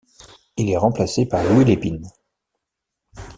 [0.57, 2.09] Il est remplacé par Louis Lépine.